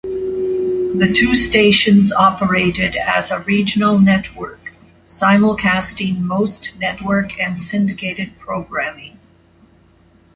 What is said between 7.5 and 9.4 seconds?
syndicated programming.